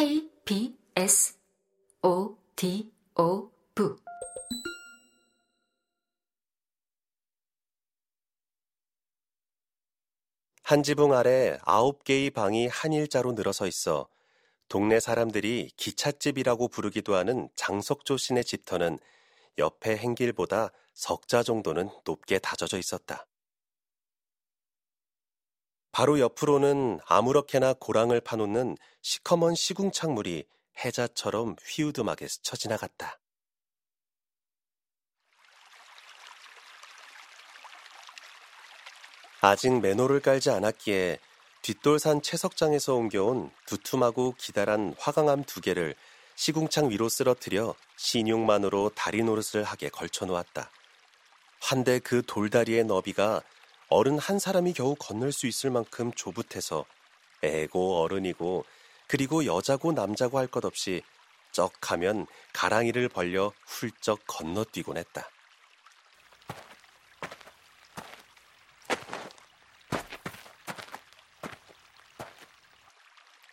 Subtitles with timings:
[0.00, 1.36] KBS
[2.00, 3.50] ODO
[10.64, 14.08] 부한 지붕 아래 아홉 개의 방이 한 일자로 늘어서 있어
[14.70, 18.98] 동네 사람들이 기찻집이라고 부르기도 하는 장석조 씨네 집터는
[19.58, 23.26] 옆에 행길보다 석자 정도는 높게 다져져 있었다.
[25.92, 30.44] 바로 옆으로는 아무렇게나 고랑을 파놓는 시커먼 시궁창물이
[30.84, 33.18] 해자처럼 휘우듬하게 스쳐 지나갔다.
[39.42, 41.18] 아직 매노를 깔지 않았기에
[41.62, 45.94] 뒷돌산 채석장에서 옮겨온 두툼하고 기다란 화강암 두 개를
[46.36, 50.70] 시궁창 위로 쓰러뜨려 신용만으로 다리 노릇을 하게 걸쳐 놓았다.
[51.60, 53.42] 한데 그 돌다리의 너비가
[53.90, 56.84] 어른 한 사람이 겨우 건널 수 있을 만큼 조붓해서
[57.42, 58.64] 애고 어른이고
[59.08, 61.02] 그리고 여자고 남자고 할 것 없이
[61.52, 65.28] 쩍 하면 가랑이를 벌려 훌쩍 건너뛰곤 했다.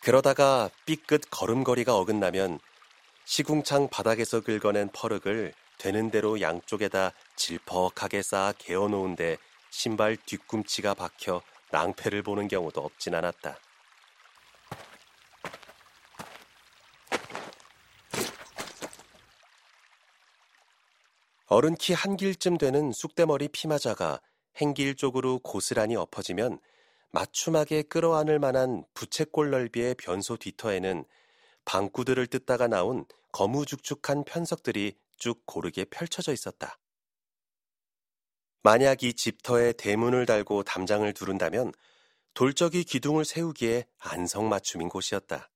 [0.00, 2.60] 그러다가 삐끗 걸음걸이가 어긋나면
[3.24, 9.36] 시궁창 바닥에서 긁어낸 퍼륵을 되는 대로 양쪽에다 질퍽하게 쌓아 개어놓은 데
[9.78, 13.58] 신발 뒤꿈치가 박혀 낭패를 보는 경우도 없진 않았다.
[21.48, 24.22] 어른 키 한 길쯤 되는 쑥대머리 피마자가
[24.56, 26.58] 행길 쪽으로 고스란히 엎어지면
[27.10, 31.04] 맞춤하게 끌어안을 만한 부채꼴 넓이의 변소 뒤터에는
[31.66, 36.78] 방구들을 뜯다가 나온 거무죽죽한 편석들이 쭉 고르게 펼쳐져 있었다.
[38.66, 41.72] 만약 이 집터에 대문을 달고 담장을 두른다면
[42.34, 45.48] 돌적이 기둥을 세우기에 안성맞춤인 곳이었다.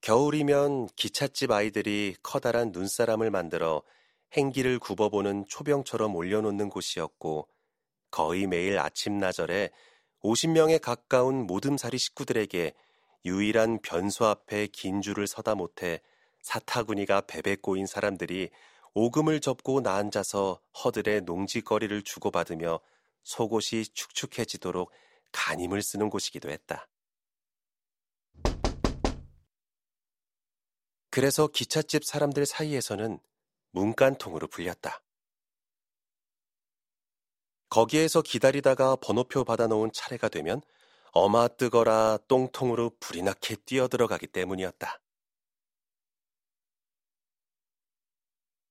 [0.00, 3.82] 겨울이면 기찻집 아이들이 커다란 눈사람을 만들어
[4.32, 7.46] 행기를 굽어보는 초병처럼 올려놓는 곳이었고
[8.10, 9.68] 거의 매일 아침나절에
[10.22, 12.72] 50명에 가까운 모듬사리 식구들에게
[13.26, 16.00] 유일한 변소 앞에 긴 줄을 서다 못해
[16.40, 18.48] 사타구니가 베베 꼬인 사람들이
[18.98, 22.80] 오금을 접고 나앉아서 허들의 농지거리를 주고받으며
[23.24, 24.90] 속옷이 축축해지도록
[25.32, 26.88] 간임을 쓰는 곳이기도 했다.
[31.10, 33.18] 그래서 기찻집 사람들 사이에서는
[33.72, 35.02] 문간통으로 불렸다.
[37.68, 40.62] 거기에서 기다리다가 번호표 받아놓은 차례가 되면
[41.12, 45.00] 어마 뜨거라 똥통으로 불이 나게 뛰어들어가기 때문이었다.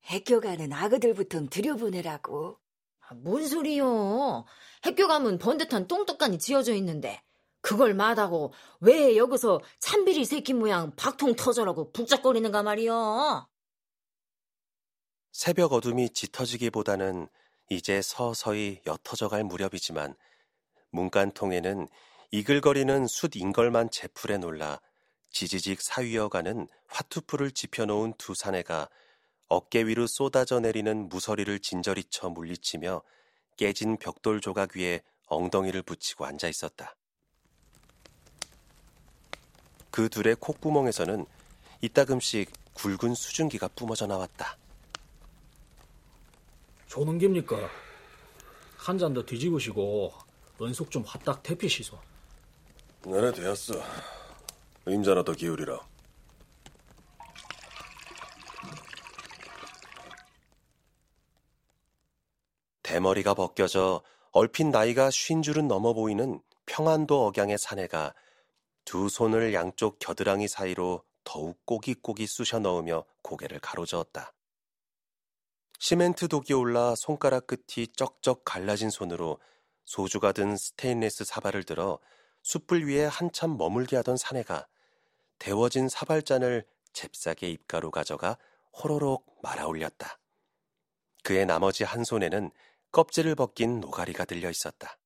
[0.05, 2.59] 학교 가는 아그들부터 들여보내라고.
[3.07, 4.45] 아, 뭔 소리요?
[4.81, 7.21] 학교 가면 번듯한 똥떡간이 지어져 있는데
[7.61, 13.47] 그걸 마다고 왜 여기서 참비리 새끼 모양 박통 터져라고 북적거리는가 말이요.
[15.31, 17.27] 새벽 어둠이 짙어지기보다는
[17.69, 20.15] 이제 서서히 옅어져 갈 무렵이지만
[20.91, 21.87] 문간통에는
[22.31, 24.79] 이글거리는 숫 인걸만 제풀에 놀라
[25.31, 28.87] 지지직 사위어가는 화투풀을 지펴놓은 두 사내가
[29.47, 33.01] 어깨 위로 쏟아져 내리는 무서리를 진저리 쳐 물리치며
[33.57, 36.95] 깨진 벽돌 조각 위에 엉덩이를 붙이고 앉아 있었다.
[39.91, 41.25] 그 둘의 콧구멍에서는
[41.81, 44.57] 이따금씩 굵은 수증기가 뿜어져 나왔다.
[46.87, 47.69] 조는 깁니까?
[48.77, 50.13] 한 잔 더 뒤집으시고
[50.61, 51.97] 은속 좀 화딱 태피시소.
[53.05, 53.73] 내래 되었어.
[54.87, 55.79] 임자나 더 기울이라.
[62.85, 68.13] 대머리가 벗겨져 얼핏 나이가 쉰 줄은 넘어 보이는 평안도 억양의 사내가
[68.85, 74.33] 두 손을 양쪽 겨드랑이 사이로 더욱 꼬깃꼬깃 쑤셔 넣으며 고개를 가로저었다.
[75.79, 79.39] 시멘트 독이 올라 손가락 끝이 쩍쩍 갈라진 손으로
[79.85, 81.97] 소주가 든 스테인레스 사발을 들어
[82.43, 84.67] 숯불 위에 한참 머물게 하던 사내가
[85.39, 88.37] 데워진 사발잔을 잽싸게 입가로 가져가
[88.73, 90.19] 호로록 말아 올렸다.
[91.23, 92.51] 그의 나머지 한 손에는
[92.95, 94.97] 껍질을 벗긴 노가리가 들려 있었다.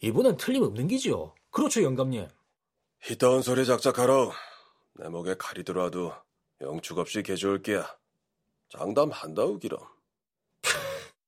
[0.00, 1.34] 이분은 틀림없는 기지요.
[1.50, 2.28] 그렇죠, 영감님.
[3.02, 4.30] 희다운 소리 작작하러
[4.92, 6.12] 내 목에 칼이 들어와도
[6.60, 7.98] 영축 없이 개주올게야.
[8.68, 9.80] 장담한다우 기럼.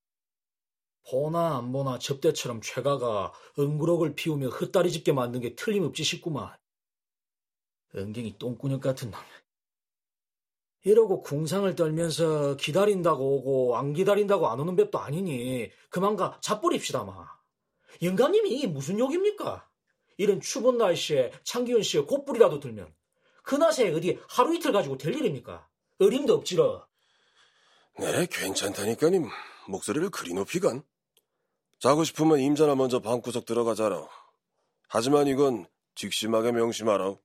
[1.11, 6.55] 보나 안 보나 접대처럼 최가가 응구럭을 피우며 헛다리 짚게 만든 게 틀림없지 싶구만.
[7.93, 9.19] 은경이 똥꾸녕 같은 놈.
[10.87, 17.27] 이러고 궁상을 떨면서 기다린다고 오고 안 기다린다고 안 오는 뵙도 아니니 그만 가 잡버립시다마.
[18.01, 19.67] 영감님이 무슨 욕입니까?
[20.15, 22.93] 이런 추운 날씨에 창기훈 씨의 곧불이라도 들면
[23.43, 25.67] 그 낮에 어디 하루 이틀 가지고 될 일입니까?
[25.99, 26.87] 어림도 없지러.
[27.99, 29.27] 네, 괜찮다니까님.
[29.67, 30.83] 목소리를 그리 높이간.
[31.79, 34.07] 자고 싶으면 임자나 먼저 방구석 들어가자라.
[34.87, 37.17] 하지만 이건 직심하게 명심하라.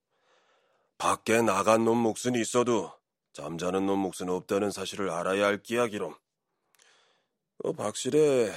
[0.99, 2.91] 밖에 나간 놈 몫은 있어도
[3.32, 6.14] 잠자는 놈 몫은 없다는 사실을 알아야 할 끼야 기럼.
[7.64, 8.52] 어, 박실에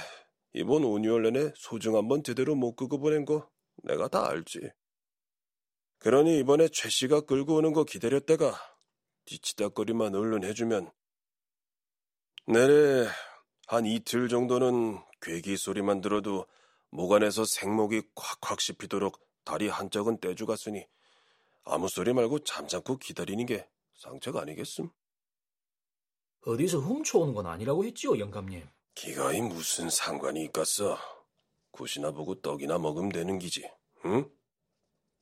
[0.52, 3.48] 이번 5개월 내내 소중 한번 제대로 못 끄고 보낸 거
[3.84, 4.70] 내가 다 알지.
[5.98, 8.54] 그러니 이번에 최 씨가 끌고 오는 거 기다렸다가
[9.24, 10.90] 뒤치다거리만 얼른 해주면
[12.46, 13.08] 내래
[13.66, 16.46] 한 이틀 정도는 괴기 소리만 들어도
[16.90, 20.86] 목 안에서 생목이 콱콱 씹히도록 다리 한쪽은 떼주갔으니
[21.64, 24.90] 아무 소리 말고 잠잠고 기다리는 게 상책 아니겠음?
[26.46, 28.68] 어디서 훔쳐오는 건 아니라고 했지요, 영감님.
[28.94, 30.96] 기가이 무슨 상관이 있겠어?
[31.72, 33.68] 굿이나 보고 떡이나 먹으면 되는 기지,
[34.04, 34.30] 응?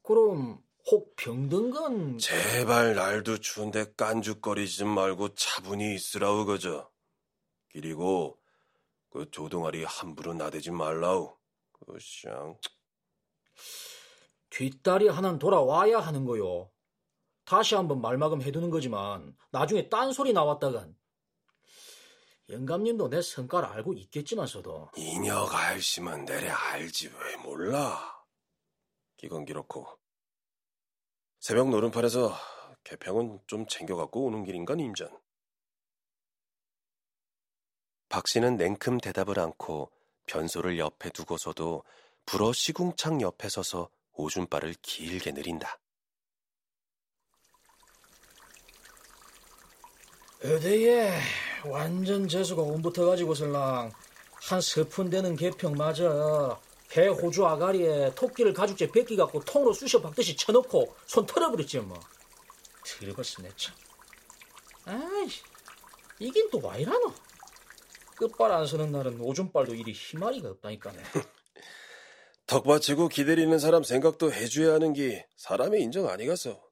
[0.02, 6.90] 그럼 혹 병든 건 제발 날도 추운데 깐죽거리지 좀 말고 차분히 있으라우 그저.
[7.72, 8.38] 그리고
[9.08, 11.36] 그 조동아리 함부로 나대지 말라우.
[11.72, 12.60] 그샹.
[14.50, 16.70] 뒷다리 하나는 돌아와야 하는 거요.
[17.44, 20.96] 다시 한번 말마금 해두는 거지만 나중에 딴소리 나왔다간
[22.48, 28.14] 영감님도 내 성깔 알고 있겠지만서도 인혁 알심은 내래 알지 왜 몰라.
[29.16, 29.86] 기건 기렇고.
[31.40, 32.34] 새벽 노름판에서
[32.84, 35.08] 개평은 좀 챙겨갖고 오는 길인가 임전.
[38.10, 39.90] 박 씨는 냉큼 대답을 않고
[40.26, 41.82] 변소를 옆에 두고서도
[42.26, 45.78] 불어 시궁창 옆에 서서 오줌발을 길게 내린다.
[50.44, 51.10] 어디에?
[51.64, 53.90] 완전 재수가 온붙어 가지고설랑.
[54.42, 56.60] 한 서푼 되는 개평 맞아.
[56.90, 61.98] 배 호주 아가리에 토끼를 가죽제 뺏기 갖고 통으로 쑤셔 박듯이 쳐놓고 손 털어버렸지 뭐.
[62.84, 63.74] 들었어 내참.
[64.84, 65.28] 아이
[66.18, 67.14] 이긴 또 와이라노?
[68.16, 71.02] 끝발 안 서는 날은 오줌발도 이리 희마리가 없다니까네.
[72.46, 76.63] 턱받치고 기다리는 사람 생각도 해줘야 하는 게 사람의 인정 아니가서.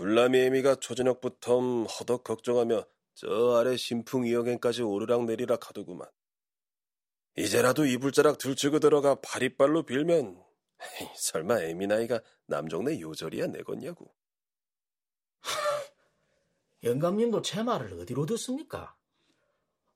[0.00, 2.86] 둘라미 애미가 초저녁부터 허덕 걱정하며
[3.16, 6.08] 저 아래 신풍 이어갱까지 오르락 내리락 하더구만.
[7.36, 10.42] 이제라도 이불자락 들치고 들어가 파리발로 빌면
[10.80, 14.10] 에이, 설마 애미 나이가 남정네 요절이야 내겠냐고.
[16.82, 18.96] 영감님도 제 말을 어디로 듣습니까?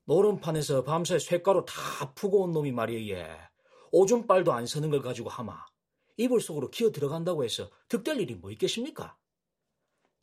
[0.04, 3.26] 노름판에서 밤새 쇳가루 다 푸고 온 놈이 말이에
[3.90, 5.64] 오줌발도 안 서는 걸 가지고 하마
[6.18, 9.16] 이불 속으로 기어 들어간다고 해서 득될 일이 뭐 있겠습니까?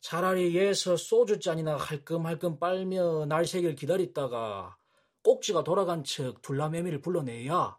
[0.02, 4.76] 차라리 얘서 소주잔이나 할끔할끔 빨며 날새길 기다리다가
[5.22, 7.78] 꼭지가 돌아간 척 둘라매미를 불러내야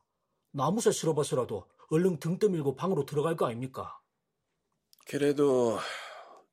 [0.52, 4.00] 나무새 쓸어봐서라도 얼른 등 떠밀고 방으로 들어갈 거 아닙니까?
[5.06, 5.78] 그래도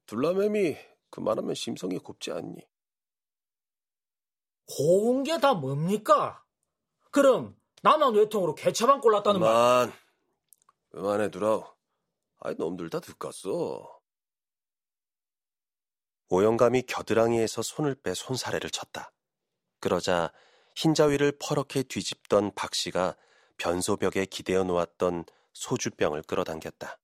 [0.06, 0.76] 둘라매미
[1.08, 2.56] 그만하면 심성이 곱지 않니?
[4.76, 6.44] 고운 게 다 뭡니까?
[7.12, 9.48] 그럼 나만 외통으로 개차반 꼴났다는 말.
[9.86, 9.92] 그만
[10.90, 11.64] 그만해 두라우.
[12.40, 13.99] 아이 놈들 다 듣겠어.
[16.30, 19.12] 오영감이 겨드랑이에서 손을 빼 손사래를 쳤다.
[19.80, 20.32] 그러자
[20.76, 23.16] 흰자위를 퍼렇게 뒤집던 박 씨가
[23.58, 26.98] 변소벽에 기대어 놓았던 소주병을 끌어당겼다.